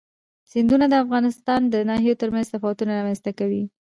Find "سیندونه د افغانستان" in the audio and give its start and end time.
0.51-1.61